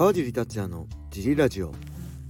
[0.00, 1.74] 川尻達也のジリラジオ。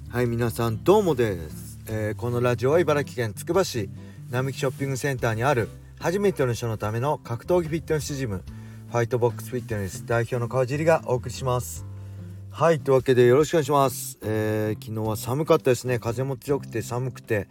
[0.08, 3.88] はい皆さんどうもです、えー、このラジオは茨城県つくば市
[4.28, 5.68] 並木ショッピングセンターにある
[6.00, 8.42] 初めての人のための格闘技フィットネスジム
[8.90, 11.86] ファイトボックスフィットネス代表の川尻がお送りします。
[12.50, 16.00] はいというわけでよろしくお願いします、えー、昨日は寒かったですね。
[16.00, 17.46] 風も強くて寒くて。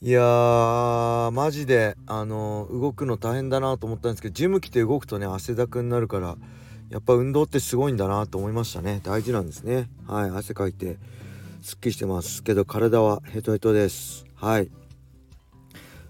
[0.00, 6.36] いやーマジであのー、動くの大変だなと思ったんですけどジム来て動くとね汗だくになるから
[6.92, 9.00] やっぱ運動ってすごいんだなと思いましたね。
[9.02, 9.88] 大事なんですね。
[10.06, 10.98] はい汗かいて
[11.62, 14.26] すっきりしてますけど体はヘトヘトです。
[14.34, 14.70] はい。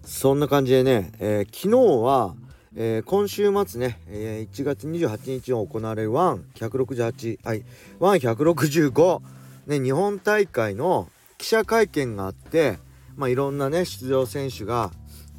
[0.02, 2.34] そんな感じでね、えー、昨日は、
[2.74, 7.62] えー、今週末ね、えー、1月28日に行われるワン168はい
[8.00, 9.22] ワン165
[9.68, 12.80] ね日本大会の記者会見があって
[13.14, 14.90] まあいろんなね出場選手が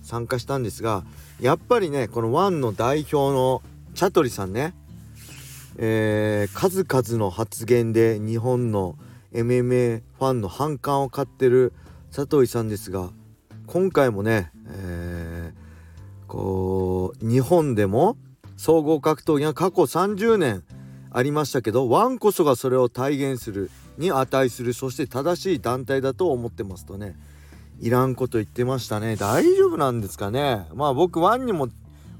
[0.02, 1.04] 参加したんですが
[1.42, 3.62] やっぱりねこのワンの代表の
[3.94, 4.73] チャトリさんね
[5.77, 8.95] えー、数々の発言で日本の
[9.34, 11.73] MMA ファンの反感を買ってる
[12.16, 13.09] 佐藤さんですが
[13.66, 18.17] 今回もね、えー、こう日本でも
[18.58, 20.64] 総合格闘技が過去30年
[21.11, 27.16] ありましたけどワンこそがそれを体現するに値するそして正しい団体だと思ってますとね
[27.80, 29.16] いらんこと言ってましたね。
[29.16, 30.66] 大丈夫なんですかね。
[30.73, 31.67] まあ僕ワンにも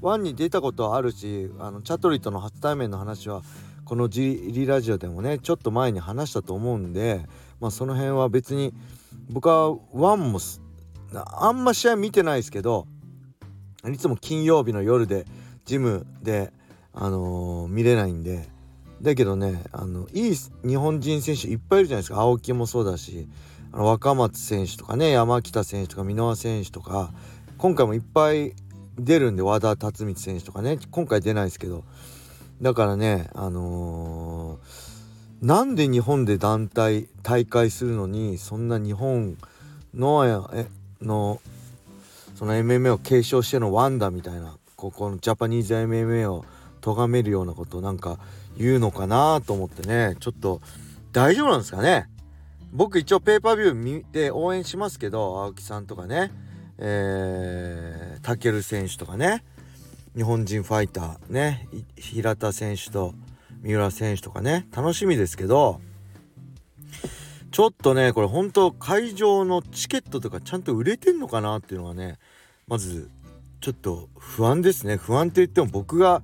[0.04, 3.42] ワンに出たことはあるしあのチャトリとの初対面の話は
[3.86, 7.22] この G リラジオでもねちょっと前に話したと思うんで
[7.58, 8.74] まあその辺は別に
[9.30, 10.40] 僕はワンも
[11.14, 12.86] あんま試合見てないですけど
[13.90, 15.24] いつも金曜日の夜で
[15.64, 16.52] ジムで、
[16.92, 18.48] あのー、見れないんで
[19.00, 22.20] だけどねあのいい日本人選手いっぱいいるじゃないですか。
[22.20, 23.26] 青木もそうだし
[23.72, 27.12] あの若松選手とかね山北選手とか箕輪選手とか
[27.56, 28.54] 今回もいっぱい
[28.98, 30.78] 出るんで和田辰光選手とかね。
[30.90, 31.84] 今回出ないですけど。
[32.62, 39.36] だからねあのー、なんで日本で団体大会するのにそんな日本
[39.92, 40.66] のえ
[41.02, 41.40] の
[42.36, 46.44] その MMA を継承してのワンダみたいなここのジャパニーズ MMA を
[46.80, 48.18] 咎めるようなことなんか
[48.56, 50.16] 言うのかなと思ってね。
[50.20, 50.60] ちょっと
[51.12, 52.08] 大丈夫なんですかね。
[52.72, 56.32] 僕一応ペーパービュー見て応援しますけど青木さんとかね。
[56.78, 59.44] えー、タケル選手とかね。
[60.16, 61.68] 日本人ファイターね。
[61.96, 63.14] 平田選手と
[63.62, 64.66] 三浦選手とかね。
[64.74, 65.80] 楽しみですけど
[67.50, 72.18] ちょっとねこれ本当会場のチケットとかちゃんと売れてんのかなっていうのがね
[72.66, 73.10] まず
[73.60, 74.96] ちょっと不安ですね。
[74.96, 76.22] 不安って言っても僕が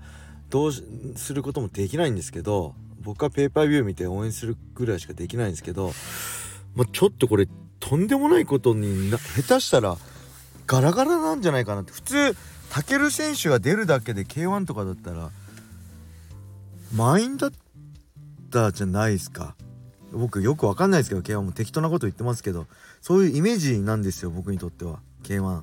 [0.48, 5.92] どうすることもできないんですけど僕はペーパービュー見て応援するぐらいしかできないんですけど、
[6.74, 9.96] まあ、ちょっとこれとんでもないことにな下手したら
[10.70, 11.90] ガラガラなんじゃないかなって。
[11.90, 12.36] 普通
[12.70, 15.30] タケル選手が出るだけで K1 とかだったら
[16.94, 17.50] 満員だっ
[18.52, 19.56] たじゃないですか。
[20.12, 22.68] 僕よくわかんないですけど K1 も適当なこと言ってますけど
[23.00, 25.00] そういうイメージなんですよ僕にとっては。
[25.24, 25.62] K1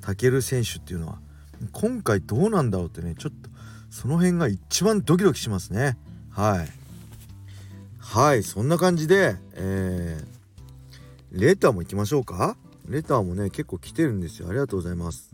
[0.00, 1.18] タケル選手っていうのは。
[1.72, 3.50] 今回どうなんだろうってねちょっと
[3.90, 5.98] その辺が一番ドキドキしますね。
[6.30, 6.68] はい。
[7.98, 12.56] はいそんな感じでえー、レターも行きましょうか。
[12.88, 14.48] レターもね結構来てるんですよ。
[14.48, 15.30] ありがとうございます。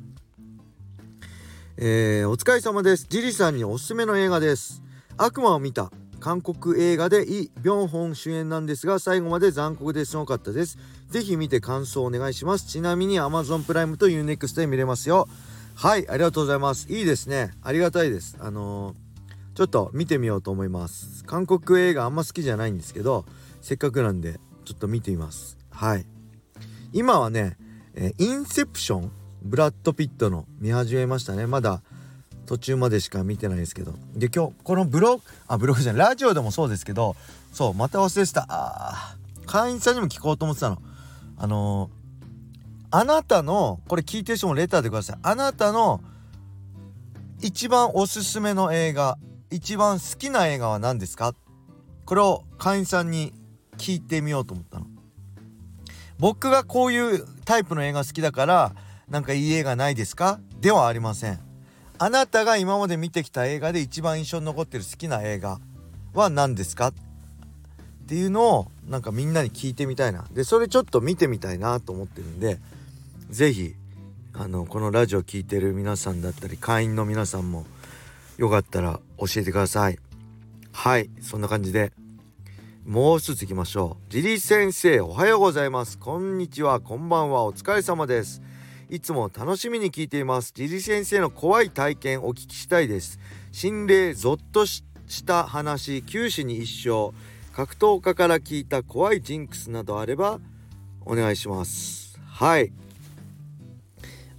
[1.77, 3.07] えー、お疲れ様です。
[3.09, 4.83] ジリさんにおすすめの映画です。
[5.17, 5.91] 悪魔を見た。
[6.21, 10.79] 韓国映画でイ・ビョンホン主演なんですが最後まで残酷ですごかったです。
[11.11, 12.67] ぜひ見て感想をお願いします。
[12.67, 15.29] ちなみに Amazon プライムと U-NEXT で見れますよ。
[15.75, 16.91] はいありがとうございます。
[16.91, 17.53] いいですね。
[17.63, 18.37] ありがたいです。
[18.41, 21.25] あのー、ちょっと見てみようと思います。
[21.25, 23.27] 韓国映画あんま好きじゃないんですけど
[23.61, 25.59] せっかくなんでちょっと見てみます。
[25.71, 26.07] はい。
[26.95, 27.57] 今はね、
[27.95, 29.11] えー、インセプション
[29.43, 31.45] ブラッド・ピットの見始めましたね。
[31.45, 31.83] まだ
[32.47, 33.95] 途中までしか見てないですけど。
[34.15, 37.17] で今日このブログあブログじゃないラジオでもそうですけど
[37.53, 38.47] そうまた忘れてた。
[38.49, 40.81] あ会員さんにも聞こうと思ってたの。
[41.37, 45.19] あのー、あなたのこれ聞いてる人もレターでください。
[45.21, 46.01] あなたの
[47.41, 49.19] 一番おすすめの映画
[49.51, 51.35] 一番好きな映画は何ですか？
[52.05, 53.35] これを会員さんに
[53.79, 54.87] 聞いてみようと思ったの。
[56.19, 58.75] 僕がこういうタイプの映画好きだから
[59.09, 60.41] なんかいい映画ないですか？
[60.61, 61.41] ではありません。
[61.99, 65.61] あなたが今まで見てきた映画で一番印象に残ってる好きな映画
[66.13, 66.89] は何ですか？
[66.89, 66.95] っ
[68.07, 70.25] ていうのをなんかみんなに聞いてみたいな。
[70.33, 72.59] でそれちょっと見てみたいなと思ってるんで
[73.31, 73.75] 是非
[74.33, 77.67] あのこのラジオ聴いてる皆さんだったり会員の皆さんも
[78.37, 79.99] よかったら教えてください。
[80.73, 81.93] はいそんな感じで。
[82.85, 84.13] もう一ついきましょう。
[84.13, 85.99] ジリ先生、おはようございます。
[85.99, 88.43] こんにちは、こんばんは、お疲れ様です。
[88.91, 90.53] いつも楽しみに聞いています。
[90.55, 93.19] ジリ先生の怖い体験お聞きしたいです。
[93.53, 94.85] 心霊、ゾッとし
[95.25, 97.13] た話、九死に一生。
[97.55, 100.41] 格闘家から聞いた怖いジンクスなどあれば
[101.07, 102.73] お願いしますはい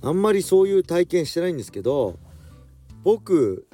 [0.02, 2.20] あんまりそういう体験してないんですけど
[3.04, 3.70] 僕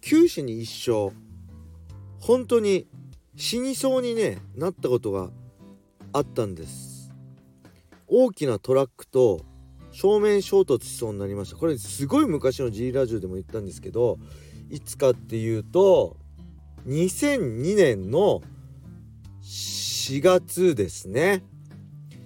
[0.00, 1.12] 九死に一生
[2.20, 2.86] 本当に
[3.36, 5.30] 死にそうにねなったことが
[6.12, 7.12] あったんです。
[8.08, 9.40] 大きなトラックと
[9.92, 11.56] 正面衝突しそうになりました。
[11.56, 14.18] これすごい昔の G ラジオでも言ったんですけど
[14.70, 16.16] いつかっていうと
[16.86, 18.42] 2002年の
[19.42, 21.42] 4月ですね。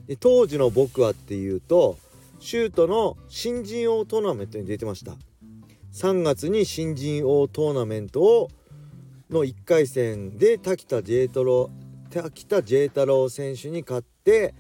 [0.07, 1.99] で当時の僕はっていうと
[2.39, 5.17] シュートの新人王トーナメントに出てました。
[5.93, 8.49] 3月に新人王トーナメントを
[9.31, 11.71] の1回戦で滝田 J 太郎
[12.11, 14.55] 滝田 J 太郎選手に勝って、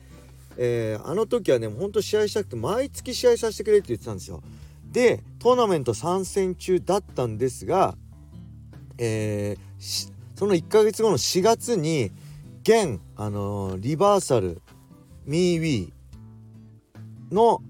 [0.57, 4.43] えー、あの時はねほんと試合したくて毎月試合させてくれって言ってたんですよ。
[4.85, 7.97] でトーナメント参戦中だったんですが、
[8.99, 12.13] えー、その1ヶ月後の4月に
[12.63, 14.61] 現、あのー、リバーサル
[15.27, 17.63] ミーウィーの、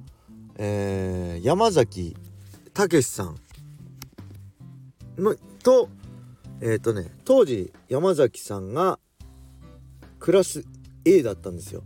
[0.57, 2.17] えー、山崎
[2.75, 3.37] 武さん
[5.19, 5.89] のと
[6.61, 8.99] えっ、ー、とね当時山崎さんが
[10.19, 10.65] クラス
[11.05, 11.83] A だったんですよ。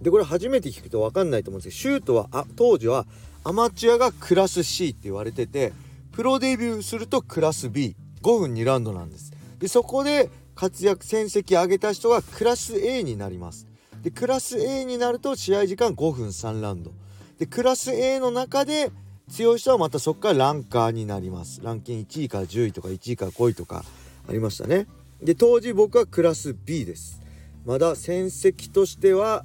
[0.00, 3.06] でこれ初めて聞くと分かんないと思うんですけどシュートはあ当時は
[3.44, 5.72] アマチュアがクラス C って言われてて
[6.12, 9.32] プロデビューするとクラス B5 分2ラウンドなんです。
[9.58, 13.66] でそこで活躍戦績上げた人がクラス A になります。
[14.02, 16.92] でクラス A になると試合時間5分3ラウンド。
[17.38, 18.90] でクラス A の中で
[19.30, 21.60] 強い人はまたそこからランカーになります。
[21.62, 23.84] ランキング1位から10位とか1位から5位とか
[24.28, 24.86] ありましたね。
[25.22, 27.20] で当時僕はクラス B です。
[27.64, 29.44] まだ戦績としては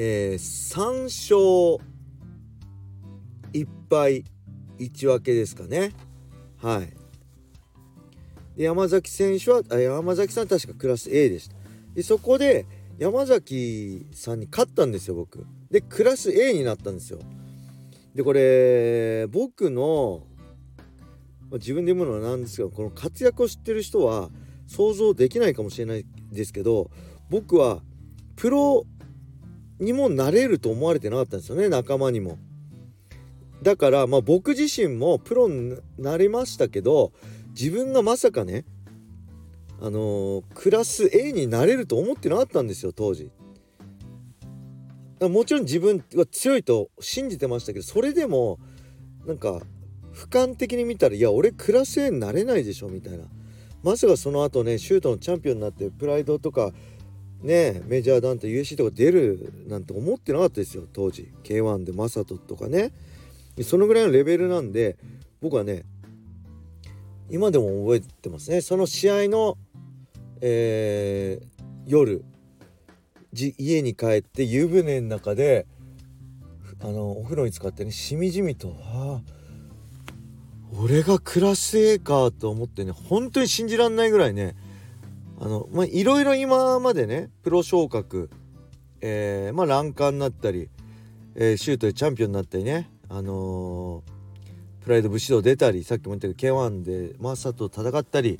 [0.00, 1.84] えー、3勝
[3.52, 4.24] 1敗
[4.78, 5.92] 1分けですかね。
[6.62, 6.92] はい。
[8.56, 11.56] で山崎選手はあ山崎さん確かクラス A でした。
[11.94, 12.66] でそこで
[12.98, 15.44] 山崎さんに勝ったんですよ僕。
[15.70, 17.18] でクラス A になったんですよ。
[18.14, 20.22] でこれ僕の
[21.52, 24.30] 自分で言うのはなんですけどこの活躍を知ってる人は
[24.66, 26.90] 想像できないかもしれないですけど
[27.30, 27.80] 僕は
[28.36, 28.84] プロ
[29.80, 32.38] にもなれると思われてなかったんですよね仲間にも。
[33.62, 37.12] だからまあ僕自身もプロになれましたけど
[37.58, 38.64] 自分がまさかね
[39.80, 43.30] あのー、クラス A になれると思ってなかったんですよ当時。
[45.20, 48.58] もちろん自分は強いと信じてましたけどそれでも
[49.26, 49.60] なんか
[50.14, 53.24] 俯瞰的に見たらいや俺クラス A になれないでしょみたいな。
[53.82, 56.72] まさかその後ねシュートのチャンピオンになってプライドとか
[57.42, 61.32] ねメジャー団体 USC とか出るなんて思ってなかったですよ当時。
[61.44, 62.92] K1 でマサトとかね。
[63.62, 64.96] そのぐらいのレベルなんで
[65.40, 65.84] 僕はね
[67.30, 68.60] 今でも覚えてますね。
[68.60, 69.56] その試合の、
[70.40, 72.24] えー、夜
[73.32, 75.66] じ家に帰って湯船の中で
[76.80, 79.20] あのお風呂に使ってねしみじみと「あ
[80.80, 84.56] 俺がクラス A か」と思ってね本当に信じらんないぐらいね
[85.40, 88.30] あのまあいろいろ今までねプロ昇格
[89.00, 90.68] えー、まあランカーになったり、
[91.34, 98.38] えー、シュートでチャンピオンになったりねあのー、プライド武士道出たりさっきも言ったけど K1 でマサと戦ったり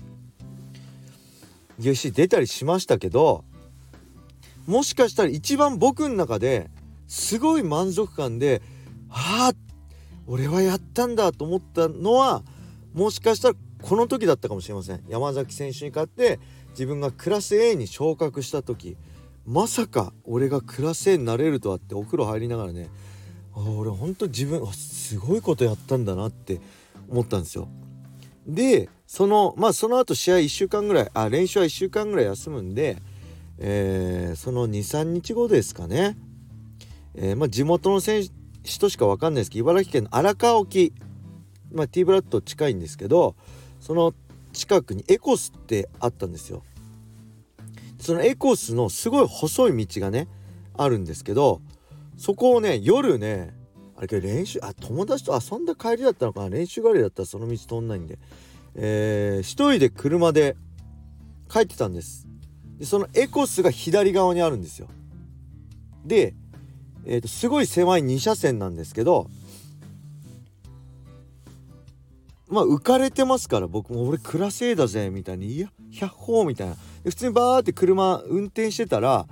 [1.78, 3.45] UFC 出たりしましたけど
[4.69, 6.69] もしかしたら一番僕の中で
[7.07, 8.61] すごい満足感で
[9.09, 9.57] ああ
[10.27, 12.43] 俺はやったんだと思ったのは
[12.93, 16.39] もしかしたらこの時だったかもしれません山崎選手に勝って
[16.73, 18.99] 自分がクラス A に昇格した時
[19.47, 22.91] まさか俺がクラス A になれるとはってお風呂入りながらね
[23.55, 26.61] あ俺ほんと自分すごいことやったんだなって
[27.09, 27.69] 思ったんですよ。
[28.47, 32.99] でそのまあその後試合1週間ぐらいあ練習は1週間ぐらい休むんで
[33.59, 36.17] えー、その23日後ですかね、
[37.15, 38.23] えー、まあ、地元の選
[38.62, 40.93] 手としか分かんないですけど茨城県の荒川沖、
[41.73, 43.35] まあ、ティーブラッド近いんですけど
[43.81, 44.15] その
[44.53, 46.62] 近くにエコスってあったんですよ。
[48.00, 50.29] そのエコスのすごい細い道がね
[50.77, 51.61] あるんですけど
[52.17, 53.55] そこをね夜ね
[53.97, 58.19] あれ練習あ友達と遊んだ帰りだったのかな練習帰りだったらその道通んないんで、
[58.77, 60.57] えー、一人で車で
[61.50, 62.27] 帰ってたんです
[62.78, 64.88] でそのエコスが左側にあるんですよ。
[66.04, 66.35] で、
[67.04, 69.28] えーと、すごい狭い2車線なんですけど
[72.49, 76.76] まあ浮かれてますから僕も俺クラス A だぜみたいにいや100歩みたいな。
[77.04, 79.26] 普通にバーって車運転してたら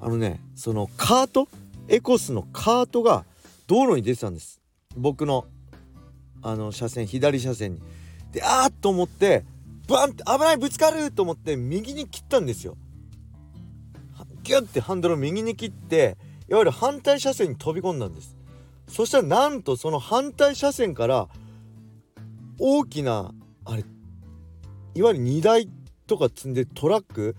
[0.00, 1.48] あのねそのカート
[1.88, 3.24] エコスのカートが
[3.66, 4.60] 道路に出てたんです。
[4.96, 5.46] 僕の
[6.42, 7.82] あの車線左車線に。
[8.32, 9.44] であーっと思って
[9.88, 12.76] バンって危ないぶつかると思って右に切ったんですよ。
[14.48, 16.16] ギュッてハンドルを右に切って
[16.48, 18.34] いわゆる反対車線に飛び込んだんです。
[18.88, 21.28] そしたらなんとその反対車線から
[22.58, 23.34] 大きな
[23.66, 23.84] あれ
[24.94, 25.68] いわゆる荷台
[26.06, 27.36] とか積んでトラック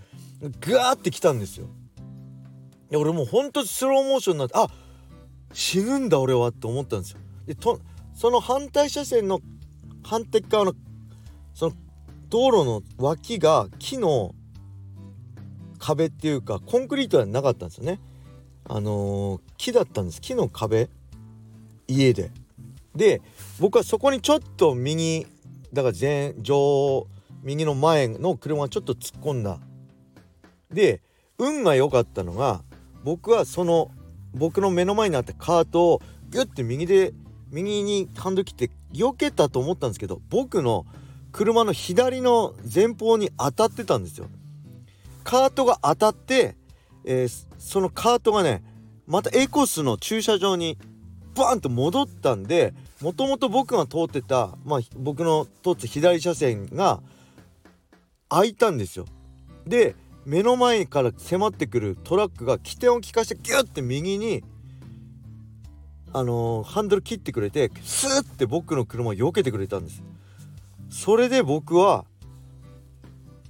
[0.61, 1.65] ガーって来たんですよ。
[2.91, 4.67] いや俺もうほんとスローモーションになってあ
[5.51, 7.19] 死ぬんだ俺はって思ったんですよ。
[7.47, 7.79] でと
[8.13, 9.41] その反対車線の
[10.03, 10.73] 反対側の
[11.55, 11.73] その
[12.29, 14.35] 道路の脇が木の
[15.79, 17.99] 壁っていうかコンクリートはなかったんですよね。
[18.65, 20.21] あのー、木だったんです。
[20.21, 20.89] 木の壁。
[21.87, 22.31] 家で。
[22.95, 23.21] で
[23.59, 25.25] 僕はそこにちょっと右
[25.73, 27.07] だから前上
[27.43, 29.59] 右の前の車がちょっと突っ込んだ。
[30.71, 31.01] で
[31.37, 32.61] 運が良かったのが
[33.03, 33.91] 僕はその
[34.33, 37.13] 僕の目の前にあったカートをギュッて右で
[37.51, 40.85] 右にハンドル切って避けたと思ったんですけど僕の
[41.31, 44.27] 車の左の前方に当たってたんですよ。
[45.29, 46.55] カートが当たって、
[47.05, 48.63] えー、そのカートがね
[49.05, 50.79] またエコスの駐車場に
[51.35, 57.03] バーンと戻ったんでもともと僕が通ってた、まあ、僕の通って左車線が
[58.27, 59.05] 開いたんですよ。
[59.67, 59.95] で
[60.25, 64.43] 目の前から迫ってくるトラックが起点を利かしてギュッて右に
[66.11, 70.01] あのー、ハンドル切ってくれてスーッて僕の車を避けてくれたんです
[70.89, 72.05] それで僕は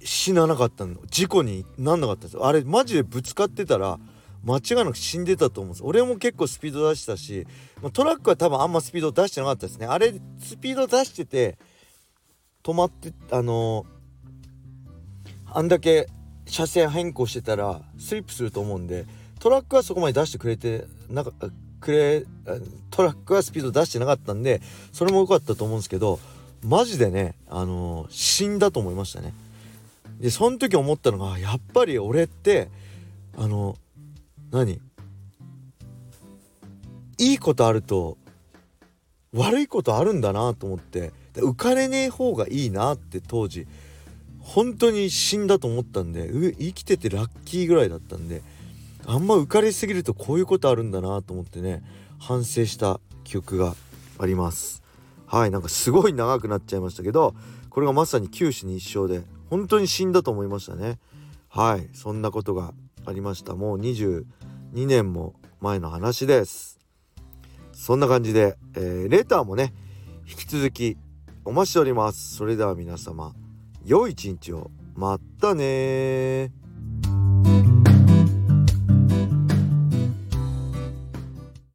[0.02, 0.96] 死ななかったの。
[1.10, 3.98] 事故になんなかったんですあれマジでぶつかってたら
[4.44, 5.84] 間違いなく死んでたと思うんです。
[5.84, 7.46] 俺も結構スピード出したし、
[7.82, 9.86] ま、トラックは多分あんまスピード出してなかったですね。
[9.86, 11.58] あれスピード出してて
[12.62, 16.08] 止まってあのー、あんだけ
[16.46, 19.06] 車線変更してたらスリップすると思うんで
[19.38, 21.32] トラックはそこまで出してくれてなんか
[21.80, 22.24] くれ
[22.90, 24.60] トラックはスピード出してなかったんで
[24.92, 26.18] それも良かったと思うんですけど
[26.62, 29.32] マジでねあのー、死んだと思いましたね。
[30.20, 32.68] でその時思ったのがやっぱり俺って
[33.36, 33.76] あの
[34.50, 34.80] 何？
[37.18, 38.18] いいことあると
[39.32, 43.66] 悪いことあるんだなと思って浮かれねえ方がいいなって当時
[44.40, 48.42] 本当に死んだと思ったんで生きててラッキーぐらいだったんで
[49.06, 51.82] あんま浮かれすぎるとこういうことあるんだなと思ってね
[52.18, 53.74] 反省した記憶が
[54.18, 54.82] あります。
[55.26, 57.34] はいなんかすごい長くなっちゃいましたけど
[57.68, 60.98] これがまさに九死に一生で本当に死んだと思いましたね。
[61.48, 61.88] はい。
[61.92, 62.72] そんなことが
[63.04, 63.56] ありました。
[63.56, 64.24] もう22
[64.72, 66.78] 年も前の話です。
[67.72, 69.74] そんな感じで、えー、レターもね
[70.28, 70.96] 引き続き
[71.44, 72.36] お待ちしております。
[72.36, 73.34] それでは皆様
[73.84, 74.70] 良い一日を。
[74.94, 76.52] またね